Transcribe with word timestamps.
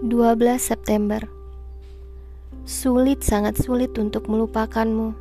12 0.00 0.56
September. 0.56 1.28
Sulit 2.64 3.20
sangat 3.20 3.60
sulit 3.60 3.92
untuk 4.00 4.32
melupakanmu. 4.32 5.12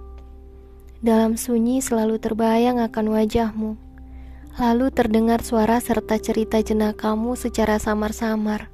Dalam 1.03 1.35
sunyi 1.35 1.83
selalu 1.83 2.15
terbayang 2.15 2.79
akan 2.79 3.11
wajahmu. 3.11 3.75
Lalu 4.55 4.87
terdengar 4.95 5.43
suara 5.43 5.83
serta 5.83 6.15
cerita 6.15 6.63
jenakamu 6.63 7.35
secara 7.35 7.75
samar-samar. 7.75 8.71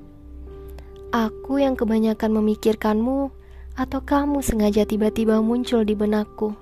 Aku 1.09 1.57
yang 1.57 1.73
kebanyakan 1.73 2.37
memikirkanmu 2.37 3.33
Atau 3.73 4.05
kamu 4.05 4.45
sengaja 4.45 4.85
tiba-tiba 4.85 5.41
muncul 5.41 5.83
di 5.83 5.97
benakku? 5.97 6.53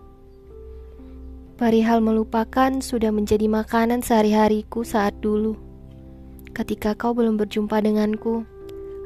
Perihal 1.60 2.00
melupakan 2.00 2.79
sudah 2.79 3.11
menjadi 3.11 3.46
makanan 3.51 4.01
sehari-hariku 4.01 4.87
saat 4.87 5.19
dulu. 5.19 5.60
Ketika 6.57 6.97
kau 6.97 7.14
belum 7.14 7.37
berjumpa 7.37 7.86
denganku 7.86 8.50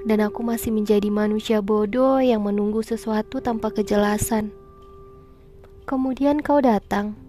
dan 0.08 0.24
aku 0.24 0.40
masih 0.40 0.72
menjadi 0.72 1.12
manusia 1.12 1.60
bodoh 1.60 2.24
yang 2.24 2.48
menunggu 2.48 2.80
sesuatu 2.80 3.44
tanpa 3.44 3.76
kejelasan. 3.76 4.56
Kemudian 5.84 6.40
kau 6.40 6.64
datang, 6.64 7.20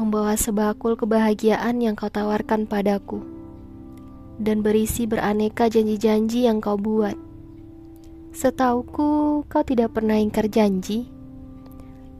membawa 0.00 0.32
sebakul 0.32 0.96
kebahagiaan 0.96 1.84
yang 1.84 1.92
kau 1.92 2.08
tawarkan 2.08 2.64
padaku, 2.64 3.20
dan 4.40 4.64
berisi 4.64 5.04
beraneka 5.04 5.68
janji-janji 5.68 6.48
yang 6.48 6.64
kau 6.64 6.80
buat. 6.80 7.14
Setauku, 8.32 9.44
kau 9.44 9.62
tidak 9.62 9.92
pernah 9.92 10.16
ingkar 10.16 10.48
janji. 10.48 11.06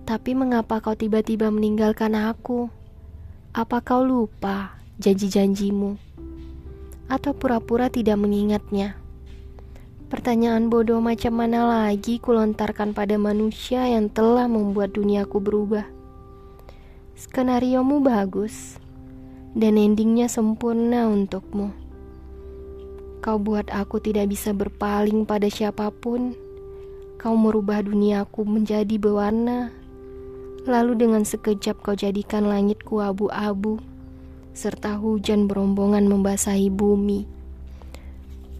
Tapi 0.04 0.36
mengapa 0.36 0.84
kau 0.84 0.92
tiba-tiba 0.92 1.48
meninggalkan 1.48 2.12
aku? 2.12 2.68
Apa 3.56 3.80
kau 3.80 4.04
lupa 4.04 4.76
janji-janjimu? 5.00 5.96
Atau 7.08 7.32
pura-pura 7.32 7.88
tidak 7.88 8.20
mengingatnya? 8.20 9.03
Pertanyaan 10.14 10.70
bodoh 10.70 11.02
macam 11.02 11.42
mana 11.42 11.66
lagi 11.66 12.22
kulontarkan 12.22 12.94
pada 12.94 13.18
manusia 13.18 13.82
yang 13.90 14.06
telah 14.06 14.46
membuat 14.46 14.94
duniaku 14.94 15.42
berubah. 15.42 15.90
Skenariomu 17.18 17.98
bagus, 17.98 18.78
dan 19.58 19.74
endingnya 19.74 20.30
sempurna 20.30 21.10
untukmu. 21.10 21.74
Kau 23.26 23.42
buat 23.42 23.66
aku 23.74 23.98
tidak 23.98 24.30
bisa 24.30 24.54
berpaling 24.54 25.26
pada 25.26 25.50
siapa 25.50 25.90
pun. 25.90 26.38
Kau 27.18 27.34
merubah 27.34 27.82
duniaku 27.82 28.46
menjadi 28.46 28.94
berwarna. 28.94 29.74
Lalu 30.62 30.94
dengan 30.94 31.26
sekejap 31.26 31.82
kau 31.82 31.98
jadikan 31.98 32.46
langitku 32.46 33.02
abu-abu, 33.02 33.82
serta 34.54 34.94
hujan 34.94 35.50
berombongan 35.50 36.06
membasahi 36.06 36.70
bumi. 36.70 37.26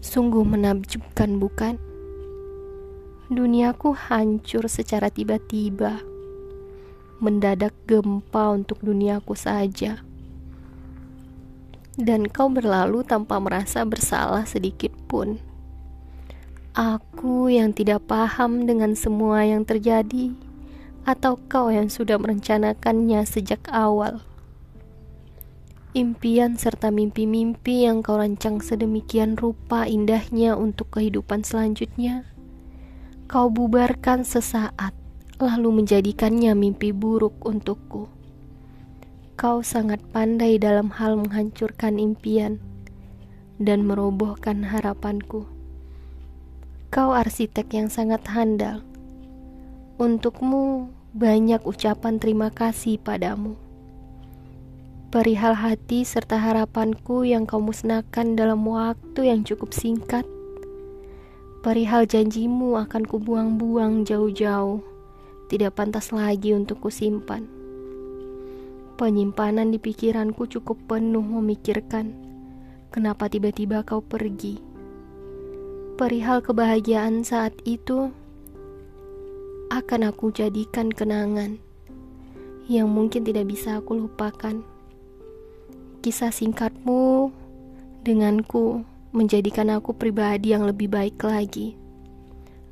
Sungguh 0.05 0.45
menakjubkan, 0.45 1.41
bukan? 1.41 1.81
Duniaku 3.25 3.97
hancur 3.97 4.69
secara 4.69 5.09
tiba-tiba, 5.09 5.97
mendadak 7.17 7.73
gempa 7.89 8.53
untuk 8.53 8.85
duniaku 8.85 9.33
saja, 9.33 10.05
dan 11.97 12.29
kau 12.29 12.53
berlalu 12.53 13.01
tanpa 13.01 13.41
merasa 13.41 13.81
bersalah 13.81 14.45
sedikit 14.45 14.93
pun. 15.09 15.41
Aku 16.77 17.49
yang 17.49 17.73
tidak 17.73 18.05
paham 18.05 18.69
dengan 18.69 18.93
semua 18.93 19.41
yang 19.41 19.65
terjadi, 19.65 20.37
atau 21.01 21.41
kau 21.49 21.73
yang 21.73 21.89
sudah 21.89 22.21
merencanakannya 22.21 23.25
sejak 23.25 23.65
awal 23.73 24.21
impian 25.95 26.59
serta 26.59 26.91
mimpi-mimpi 26.91 27.87
yang 27.87 28.03
kau 28.03 28.19
rancang 28.19 28.59
sedemikian 28.59 29.39
rupa 29.39 29.87
indahnya 29.87 30.59
untuk 30.59 30.91
kehidupan 30.91 31.47
selanjutnya, 31.47 32.27
kau 33.31 33.47
bubarkan 33.47 34.27
sesaat, 34.27 34.91
lalu 35.39 35.79
menjadikannya 35.79 36.51
mimpi 36.51 36.91
buruk 36.91 37.39
untukku. 37.47 38.11
Kau 39.39 39.63
sangat 39.63 40.03
pandai 40.11 40.59
dalam 40.59 40.91
hal 40.91 41.15
menghancurkan 41.15 41.95
impian 41.95 42.59
dan 43.55 43.87
merobohkan 43.87 44.67
harapanku. 44.67 45.47
Kau 46.91 47.15
arsitek 47.15 47.71
yang 47.71 47.87
sangat 47.87 48.27
handal. 48.27 48.83
Untukmu, 49.95 50.91
banyak 51.15 51.63
ucapan 51.63 52.19
terima 52.19 52.51
kasih 52.51 52.99
padamu 52.99 53.64
perihal 55.13 55.53
hati 55.53 56.01
serta 56.01 56.41
harapanku 56.41 57.25
yang 57.25 57.45
kau 57.45 57.61
musnahkan 57.61 58.33
dalam 58.33 58.65
waktu 58.65 59.29
yang 59.29 59.45
cukup 59.45 59.71
singkat. 59.71 60.25
Perihal 61.61 62.05
janjimu 62.05 62.77
akan 62.77 63.03
kubuang-buang 63.09 64.05
jauh-jauh, 64.05 64.85
tidak 65.49 65.77
pantas 65.77 66.13
lagi 66.13 66.53
untuk 66.53 66.81
kusimpan. 66.81 67.49
Penyimpanan 68.95 69.73
di 69.73 69.81
pikiranku 69.81 70.45
cukup 70.45 70.77
penuh 70.85 71.25
memikirkan, 71.25 72.13
kenapa 72.93 73.27
tiba-tiba 73.27 73.81
kau 73.81 73.99
pergi. 73.99 74.61
Perihal 75.97 76.45
kebahagiaan 76.45 77.25
saat 77.25 77.57
itu, 77.65 78.13
akan 79.73 80.01
aku 80.05 80.29
jadikan 80.29 80.93
kenangan 80.93 81.57
yang 82.69 82.89
mungkin 82.89 83.25
tidak 83.25 83.49
bisa 83.49 83.81
aku 83.81 84.05
lupakan. 84.05 84.74
Kisah 86.05 86.29
singkatmu 86.29 87.33
denganku 88.05 88.85
menjadikan 89.09 89.73
aku 89.73 89.97
pribadi 89.97 90.53
yang 90.53 90.69
lebih 90.69 90.85
baik 90.85 91.17
lagi. 91.25 91.73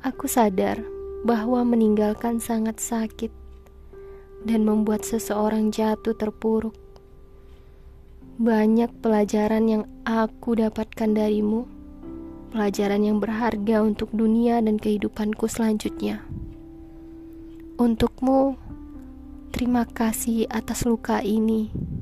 Aku 0.06 0.30
sadar 0.30 0.78
bahwa 1.26 1.66
meninggalkan 1.66 2.38
sangat 2.38 2.78
sakit 2.78 3.34
dan 4.46 4.62
membuat 4.62 5.02
seseorang 5.02 5.74
jatuh 5.74 6.14
terpuruk. 6.14 6.78
Banyak 8.38 9.02
pelajaran 9.02 9.66
yang 9.66 9.84
aku 10.06 10.54
dapatkan 10.54 11.10
darimu, 11.18 11.66
pelajaran 12.54 13.02
yang 13.02 13.18
berharga 13.18 13.82
untuk 13.82 14.14
dunia 14.14 14.62
dan 14.62 14.78
kehidupanku 14.78 15.50
selanjutnya. 15.50 16.22
Untukmu, 17.82 18.54
terima 19.50 19.90
kasih 19.90 20.46
atas 20.54 20.86
luka 20.86 21.18
ini 21.18 21.93